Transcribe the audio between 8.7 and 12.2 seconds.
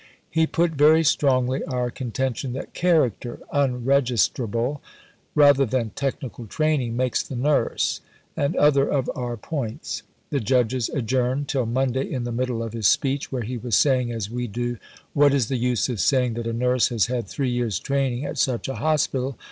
of our points. The Judges adjourned till Monday